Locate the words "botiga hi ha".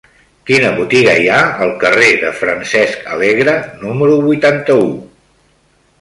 0.79-1.41